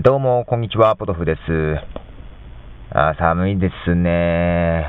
[0.00, 1.40] どうも、こんにちは、ポトフです。
[2.96, 4.86] あ寒いですね。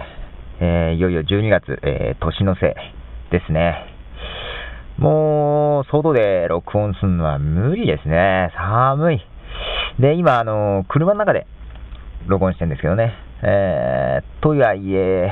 [0.59, 2.75] えー、いよいよ12月、えー、年の瀬
[3.31, 3.85] ですね。
[4.99, 8.51] もう、外で録音するのは無理ですね。
[8.55, 9.21] 寒い。
[9.99, 11.47] で、今、あの、車の中で
[12.27, 13.15] 録音してるんですけどね。
[13.41, 15.31] えー、とはいえ、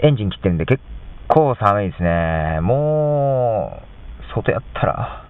[0.00, 0.80] エンジン切ってるんで結
[1.28, 2.60] 構寒いですね。
[2.62, 3.82] も
[4.30, 5.23] う、外やったら、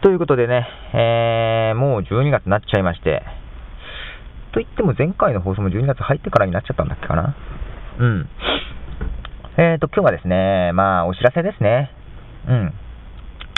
[0.00, 3.22] ということでね、えー、もう12月になっちゃいまして、
[4.52, 7.36] といっても前回の放送も12月入ってからになっちゃったんだっけかな。
[7.98, 8.28] うん。
[9.56, 11.90] えーと、今日はですね、まあ、お知らせですね。
[12.46, 12.72] うん。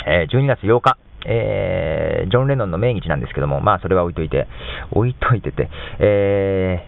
[0.07, 4.47] えー、12月8日、えー、ジョン・レノンの命日なんですけども、まあ、それは置いといて、
[4.91, 6.87] 置いといてて、え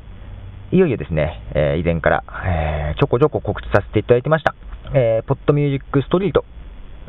[0.72, 4.56] ー、いよいよですね、えー、以前から、えー、ちょこちょこ告知させていただいてました、
[4.96, 6.44] えー、ポッドミュージックストリート、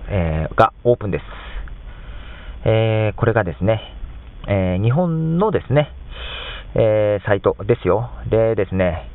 [0.09, 1.44] えー、がオープンです。
[2.67, 3.81] えー、これがですね、
[4.49, 5.91] えー、日本のですね、
[6.75, 8.11] えー、サイトですよ。
[8.31, 9.11] でですね、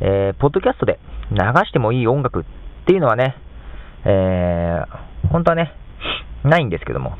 [0.00, 0.98] えー、ポッドキャストで
[1.30, 2.44] 流してもいい音楽っ
[2.86, 3.36] ていうのはね、
[4.04, 5.72] えー、本当はね、
[6.44, 7.16] ないんですけども、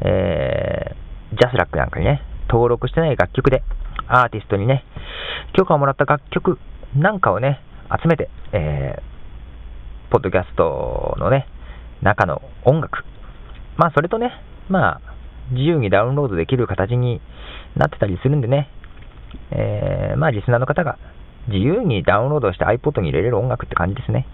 [0.00, 3.62] えー、ジャスラックなんかにね、登録してない楽曲で、
[4.08, 4.84] アーティストにね、
[5.52, 6.58] 許可をもらった楽曲
[6.96, 7.60] なんかをね、
[8.02, 11.46] 集めて、えー、ポッドキャストのね、
[12.00, 13.04] 中の音楽
[13.80, 14.30] まあ、それとね、
[14.68, 15.00] まあ、
[15.52, 17.22] 自由にダウンロードできる形に
[17.74, 18.68] なってたりするんでね、
[19.50, 20.98] えー、まあ、リスナーの方が
[21.48, 24.26] 自由にダウンロードして iPod に入れれる音楽って感じですね。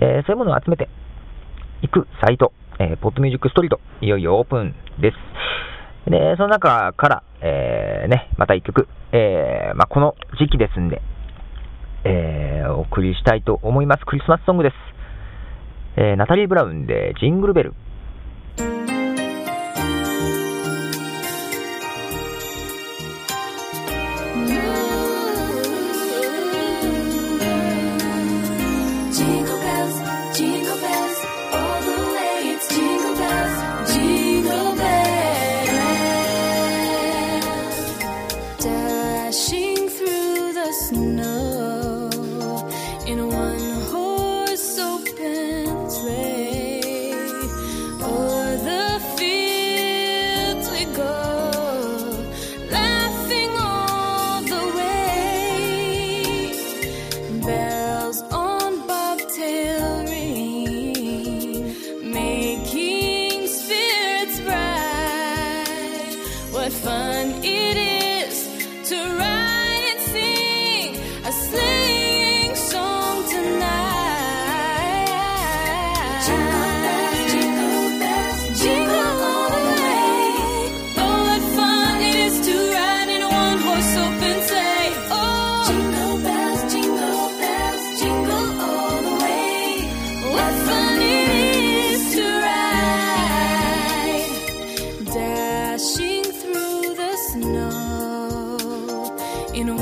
[0.00, 0.88] えー、そういうものを集めて
[1.82, 5.10] いくサイト、えー、ポッドミュージックストリート、いよいよオープンで
[6.06, 6.08] す。
[6.08, 11.02] で、その中から、えー、ね、また一曲、えー、まあ、この時期ですんで、
[12.04, 14.06] えー、お送りしたいと思います。
[14.06, 14.74] クリスマスソングです。
[15.96, 17.74] えー、ナタリー・ブラウンでジングルベル。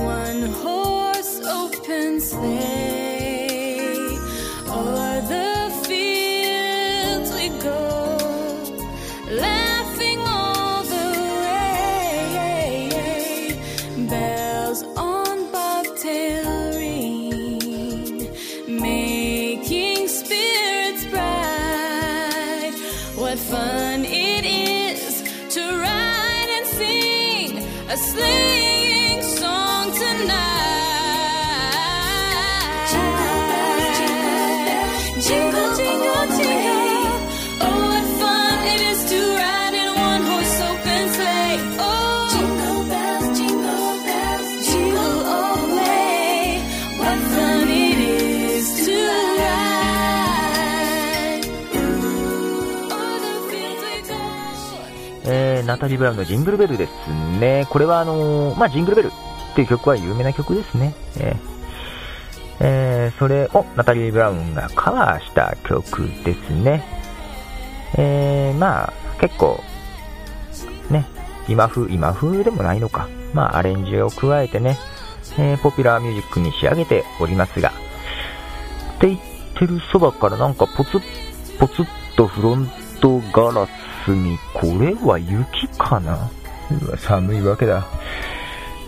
[0.07, 3.89] one horse open sleigh.
[4.79, 5.53] O'er the
[5.87, 7.83] fields we go,
[9.45, 11.09] laughing all the
[11.43, 12.89] way.
[14.11, 18.29] Bells on bobtail ring,
[18.69, 22.75] making spirits bright.
[23.21, 25.13] What fun it is
[25.55, 27.51] to ride and sing
[27.95, 28.46] a sleigh.
[55.77, 56.91] ナタリー・ブラウンのジングルベルです
[57.39, 57.67] ね。
[57.69, 60.95] これはあのー、まあ、ジングルベルっていう曲は有名な曲ですね。
[61.19, 61.37] えー、
[62.61, 66.83] えー、それをナタリー・ブラウンがカバーした曲ですね。
[67.99, 69.61] えー、まあ、結構、
[70.89, 71.05] ね、
[71.47, 73.07] 今風、今風でもないのか。
[73.35, 74.79] まあ、アレンジを加えてね、
[75.39, 77.73] えー、ポピュラーミュージックに仕上げておりますが、っ
[79.01, 79.21] て言っ
[79.59, 81.03] てるそばからなんかポツッ、
[81.59, 81.87] ポツッ
[82.17, 82.86] とフロント
[83.33, 83.67] ガラ
[84.05, 86.31] スみ、これは雪かな？
[86.99, 87.87] 寒いわけだ。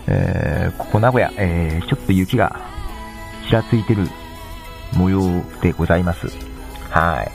[0.07, 2.59] えー、ここ名古屋、えー、ちょっと雪が
[3.47, 4.07] ちらついてる
[4.93, 5.21] 模様
[5.61, 6.27] でございます。
[6.89, 7.31] はい。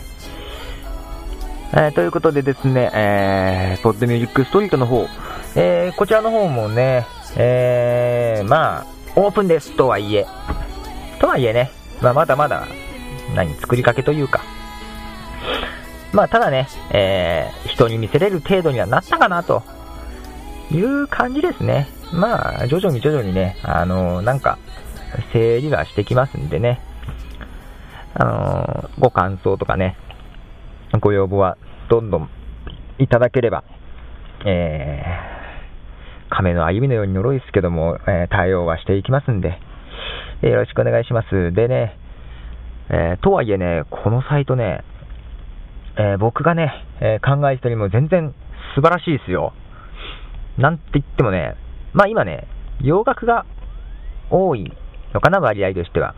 [1.73, 5.07] えー、ということでですね、えー、ポッドミュージックストリートの方、
[5.57, 7.07] えー、こちらの方もね、
[7.37, 8.87] えー、まあ、
[9.17, 10.27] オープンですとはいえ、
[11.21, 11.71] とはいえね、
[12.01, 12.67] まあ、まだまだ、
[13.35, 14.43] 何、作りかけというか、
[16.15, 19.65] まあ、ただね、えー、人に見せれる程度にはなったかなと
[20.71, 21.89] いう感じですね。
[22.13, 24.59] まあ、徐々に徐々にね、あのー、なんか、
[25.33, 26.81] 整理はしてきますんでね、
[28.15, 29.97] あのー、ご感想とかね、
[31.01, 31.59] ご要望は
[31.91, 32.31] どんどん
[32.99, 33.65] いただければ、
[34.47, 39.59] えー、亀の歩みのように呪いですけども、えー、対応はしていきますんで、
[40.43, 41.53] よろしくお願いします。
[41.53, 41.99] でね、
[42.91, 44.85] えー、とはいえね、このサイトね、
[45.97, 48.35] えー、僕がね、えー、考えたよりも全然
[48.75, 49.53] 素晴らしいですよ。
[50.59, 51.57] なんて言ってもね、
[51.93, 52.49] まあ今ね、
[52.81, 53.47] 洋楽が
[54.31, 54.73] 多い
[55.13, 56.15] のかな、割合としては。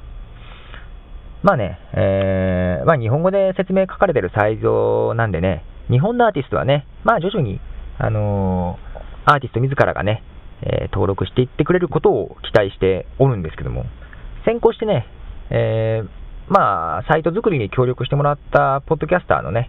[1.43, 4.67] まあね、えー、まあ日本語で説明書かれてるサイズ
[5.15, 7.61] なんでね、日本のアーティストはね、まあ徐々に、
[7.99, 10.23] あのー、アーティスト自らがね、
[10.63, 13.85] えー、登録していってくれることを期待しておるんですけども、
[14.45, 15.07] 先行してね、
[15.51, 16.09] えー、
[16.49, 19.69] まあ、サイト作りに協力してもらったポッドキャスターのね、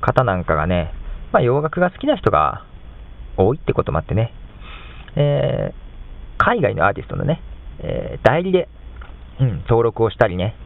[0.00, 0.92] 方なんかがね、
[1.32, 2.64] まあ、洋楽が好きな人が
[3.36, 4.32] 多いってこともあってね、
[5.16, 7.40] えー、海外のアーティストのね、
[7.80, 8.68] えー、代理で、
[9.40, 10.56] うん、登録をしたりね、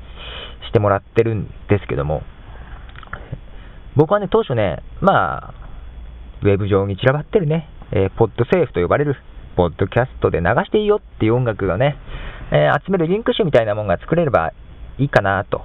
[0.69, 2.23] してもらってるんですけども、
[3.95, 5.55] 僕はね、当初ね、まあ、
[6.43, 9.17] ウェブ上に散らばってるね、えー、ポッドセーフと呼ばれる、
[9.55, 11.99] ポッドキャストで流していいよっていう音楽がね、
[12.53, 14.53] えー、集めるリンク集みたいなものが作れれば
[14.99, 15.63] いいかなと。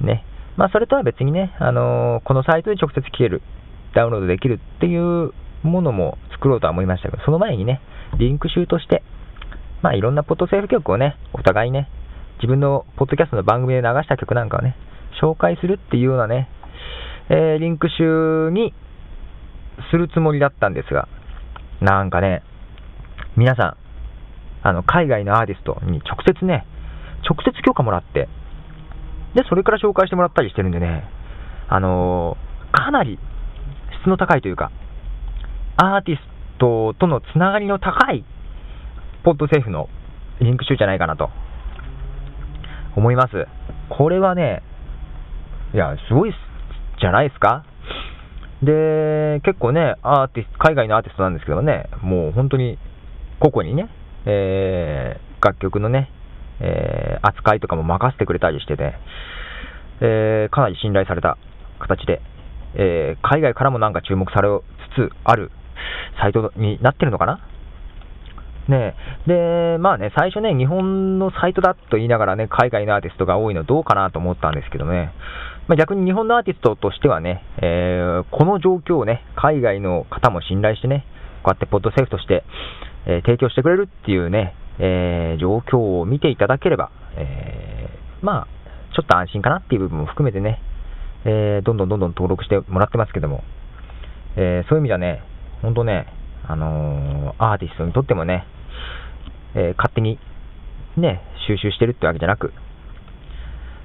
[0.00, 0.24] ね。
[0.56, 3.42] まあ、それとは別にね、あのー、このサイトで直接聞ける、
[3.94, 5.32] ダウンロードできるっていう
[5.62, 7.80] ものも作ろうとは思いましたけど、その前にね、
[8.18, 9.02] リンク集として、
[9.82, 11.88] まあ、いろんなポッドセーフ曲をね、お互いね、
[12.38, 14.76] 自分のポッドキャストの番組で流した曲なんかをね、
[15.22, 16.48] 紹介するっていうようなね、
[17.30, 18.72] えー、リンク集に
[19.90, 21.08] するつもりだったんですが、
[21.80, 22.42] なんかね、
[23.36, 23.76] 皆さ
[24.64, 26.66] ん、あの、海外のアーティストに直接ね、
[27.24, 28.28] 直接許可もらって、
[29.34, 31.08] で、それから紹介してもらったりしてるんでね、
[31.68, 33.18] あのー、かなり
[34.02, 34.70] 質の高いというか、
[35.76, 36.20] アーティス
[36.58, 38.24] トとのつながりの高い、
[39.24, 39.88] ポッドセーフの
[40.40, 41.30] リンク集じゃないかなと、
[42.96, 43.46] 思います。
[43.90, 44.62] これはね、
[45.74, 46.34] いや、すごい
[47.00, 47.64] じゃないですか？
[48.62, 52.78] で、結構ね、アーティスト、海外のアーティストなんですけどね、もう本当に
[53.38, 53.88] 個々にね、
[54.24, 56.10] えー、楽曲のね、
[56.60, 58.94] えー、扱いとかも任せてくれたりしてて、
[60.00, 61.38] えー、かなり信頼された
[61.80, 62.20] 形で、
[62.74, 64.48] えー、海外からもなんか注目され
[64.94, 65.50] つつある
[66.20, 67.40] サイトになってるのかな。
[68.68, 68.94] ね
[69.26, 75.12] で、まあね、最初ね、日本のサイトだと言いながらね、海外のアーティストが多いのどうかなと思ったんですけどね、
[75.68, 81.06] まあ、逆に日本のアーティストとしてはね、えー、この状況をね、海外の方も信頼してね、
[81.42, 82.44] こうやってポッドセーフとして、
[83.06, 88.46] えー、提供してくれるっていうね、えー、状況を見ていただければ、えー、まあ、
[88.94, 90.60] ちょっと安心かなっていう部分も含めてね、
[91.24, 93.42] えー、どんどんどんどん登録してもらってますけども、
[94.36, 95.22] えそういう意味ではね、
[95.62, 96.06] 本当ね、
[96.46, 98.46] あのアーティストにとってもね、
[99.54, 100.18] え勝手に
[100.96, 102.52] ね、収集してるってわけじゃなく、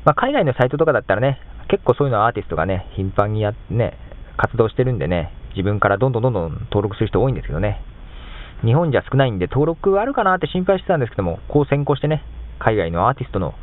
[0.06, 1.40] まあ、海外のサイトとかだったらね、
[1.70, 3.98] 結構そういうのはアーティストがね、頻繁にやね、
[4.38, 7.82] 活動してるんでね、自分からどんどんどんどん登録する人多いんですけどね、
[8.66, 12.24] 日本じゃ少ないんで登録あるかなって心配してたんですけども、こう先行してね、
[12.60, 13.54] 海外のアーティストの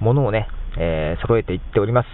[0.00, 2.08] ものをね、えー、揃えていっております。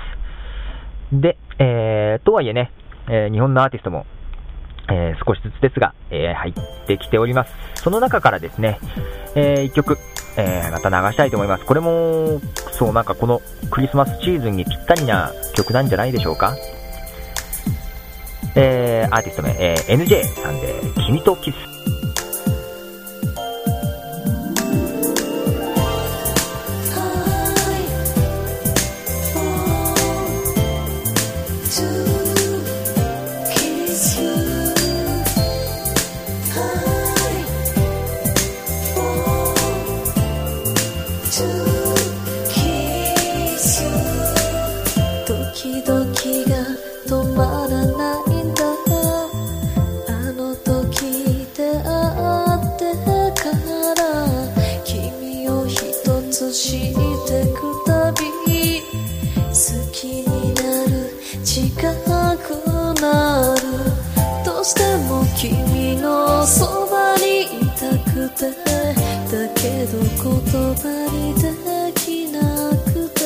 [1.12, 2.70] で、えー、とはいえね、
[3.08, 4.06] えー、日本のアーティストも、
[4.90, 7.52] えー、少しずつですが、えー、入ってきております。
[7.76, 8.78] その中からですね、
[9.34, 9.98] えー、1曲、
[10.36, 11.64] えー、また流したいと思います。
[11.64, 12.40] これも、
[12.72, 16.54] そう、なんかこのクリスマスシーズンにぴったりな曲なんじゃないでしょうか。
[18.56, 21.74] えー、アーティスト名、えー、NJ さんで、君とキス。
[41.44, 41.83] て
[69.34, 70.06] だけど言
[70.76, 71.50] 葉にで
[71.96, 73.20] きなくて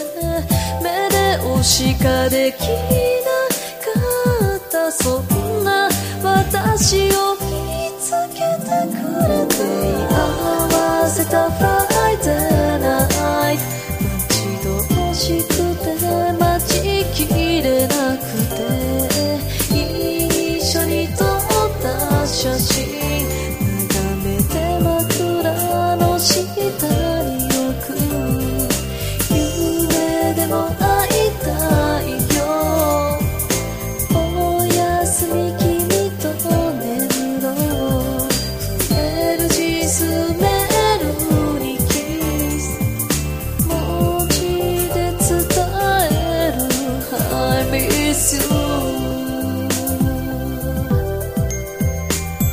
[0.83, 3.37] 目で押しかできな
[3.85, 5.91] かったそんな
[6.23, 9.55] 私を見つけてくれて
[10.11, 12.58] 合わせたフライデ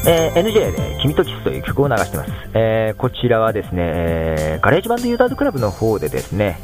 [0.08, 2.32] えー NJ で君とキスという曲を流してます。
[2.54, 6.60] えーこちらはですね、えーガレージバンドユーザーズクラブの方でですね、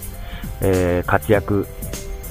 [0.62, 1.67] えー活躍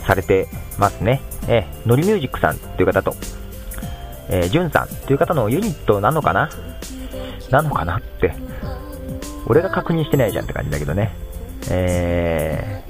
[0.06, 0.46] されて
[0.78, 1.20] ますね。
[1.48, 3.14] えーノリミュージックさんという方と、
[4.28, 6.48] えー、ジュンさんという方のユニットなのかな？
[7.50, 8.32] なのかなって、
[9.46, 11.12] 俺が確認してないじゃんって感じだけどね。
[11.70, 12.84] え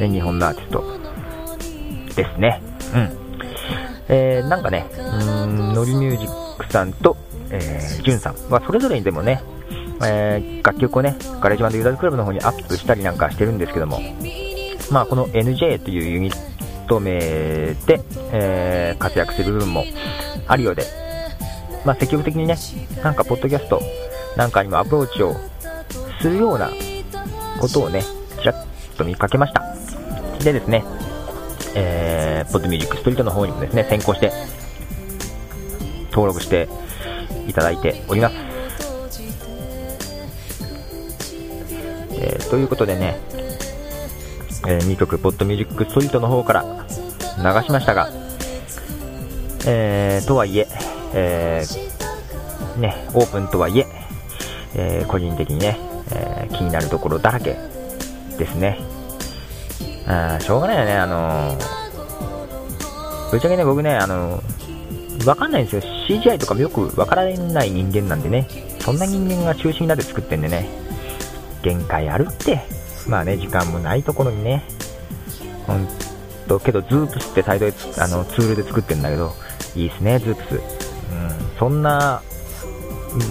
[0.00, 2.60] ー、日本のアーティストですね。
[2.94, 3.10] うん。
[4.10, 7.16] えーなんかね、うん、ノリミュージックさんと、
[7.50, 9.42] えー、ジュンさんはそれぞれにでもね、
[10.04, 14.00] えー楽曲をね、ガレージバンドユーザーズクラブの方にアップしたりなんかしてるんですけども、
[14.90, 16.36] まあ、この NJ というユニッ
[16.86, 18.00] ト名で、
[18.32, 19.84] えー活躍する部分も
[20.46, 20.84] あるようで、
[21.84, 22.56] まあ、積極的にね、
[23.02, 23.80] なんかポッドキャスト
[24.36, 25.34] なんかにもアプローチを
[26.20, 26.70] するような
[27.60, 28.02] ことをね、
[28.40, 29.62] ちらっと見かけました。
[30.44, 30.84] でですね、
[31.74, 34.32] えー、ポッドミュージックストリートの方にもですね、先行して、
[36.10, 36.68] 登録して
[37.48, 38.34] いただいております。
[42.20, 43.18] えーということでね、
[44.66, 46.64] え2曲、ポッドミュージックストリートの方から
[47.38, 48.10] 流しましたが、
[49.66, 50.66] えーとはいえ
[51.14, 53.86] えーね、オープンとはいえ
[54.74, 55.78] えー個人的にね、
[56.12, 57.56] え気になるところだらけ
[58.38, 58.78] ですね。
[60.06, 61.56] あしょうがないよね、あの
[63.30, 64.57] ぶっちゃけね、僕ね、あのー
[65.26, 65.92] わかんないんですよ。
[66.08, 68.46] CGI とかもよくわからない人間なんでね、
[68.80, 70.68] そんな人間が中心になって作ってんでね、
[71.62, 72.60] 限界あるって。
[73.08, 74.62] まあね、時間もないところにね、
[75.66, 75.88] ほん
[76.46, 79.32] と、けど、ズープスってタイトルあのツールで作ってるんだけど、
[79.74, 80.54] いいっすね、ズープス。
[80.54, 82.22] うん、そんな、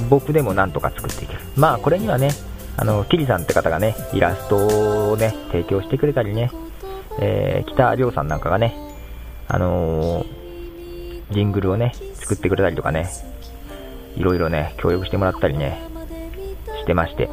[0.09, 1.39] 僕でもなんとか作っていける。
[1.55, 2.31] まあ、これにはね、
[2.75, 6.51] あの、キリさんって方がね、イラストをね、提供してくれたりね、
[7.19, 8.75] えー、北亮さんなんかがね、
[9.47, 10.36] あのー
[11.31, 13.09] ジングルをね、作ってくれたりとかね、
[14.15, 15.81] いろいろね、協力してもらったりね、
[16.79, 17.29] してまして、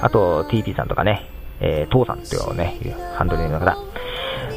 [0.00, 1.28] あと、TT さんとかね、
[1.60, 2.78] えー、父さんというね、
[3.14, 3.76] ハンドルネームの方、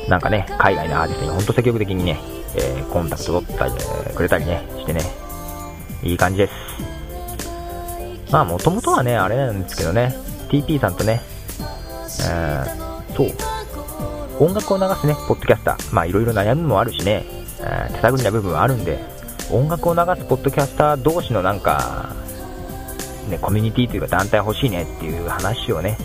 [0.10, 2.19] なんかね、海外のアーティストに本当積極的にね、
[2.55, 3.74] えーコンタクト取ったり、
[4.10, 5.01] えくれたりね、してね、
[6.03, 6.53] いい感じです。
[8.31, 10.15] まあ、もともとはね、あれなんですけどね、
[10.50, 11.22] TP さんとね、
[12.22, 17.25] えーそう、音楽を流すね、ポッドキャスター、まあ、いろいろ悩みもあるしね、
[17.60, 19.00] え手探りな部分はあるんで、
[19.52, 22.10] 音楽を流すポッドキャスター同士のなんか、
[23.30, 25.98] ね、コミュニティというか団体欲しいねっていう話をね、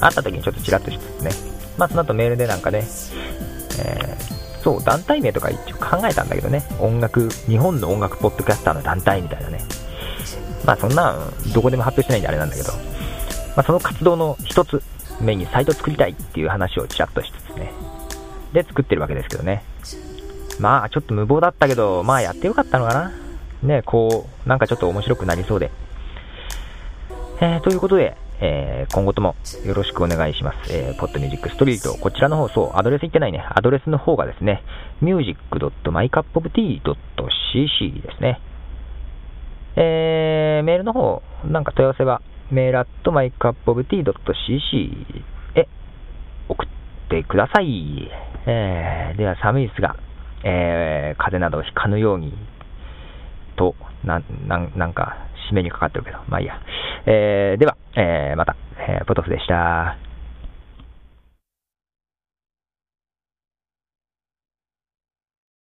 [0.00, 1.30] あった時にちょっとちらっとしつつね、
[1.76, 2.84] まあその後メールでなんかね、
[3.80, 9.60] えーそう、団体名とか一応考えたんだけどね、音楽、日本の音楽ポッドキャスターの団体みたいなね、
[10.64, 11.16] まあそんな
[11.54, 12.72] どこでも発表してないんであれなんだけど、
[13.56, 14.82] まあその活動の一つ
[15.20, 17.72] 目にサイト作りたいっていう話をちらっとしつつね、
[18.52, 19.62] で作ってるわけですけどね。
[20.58, 23.12] まあちょっと無謀だったけど、まあやってよかったのかな。
[23.62, 25.70] ね、こう、なんかちょっと面白くなりそうで。
[27.40, 29.34] えー、ということで、えー今後とも
[29.66, 30.72] よろしくお願いします。
[30.72, 33.44] えー、ポッドミュージックストリート、こちらの方、そう、アドレス言ってないね。
[33.50, 34.62] アドレスの方がですね、
[35.02, 38.40] music.mycupoftea.cc ですね。
[39.76, 45.24] えー、メールの方、なんか問い合わせは、メールアット mycupoftea.cc
[45.54, 45.68] へ
[46.48, 46.68] 送っ
[47.10, 48.10] てください。
[48.46, 49.96] えー、では寒いですが、
[50.44, 52.32] えー、風邪などをひかぬように、
[53.56, 55.16] と、な、な、なんか、
[55.50, 56.60] 締めにかかってるけど、まあいいや。
[57.06, 60.07] えー、では、えー、また、えー、ポトフでした。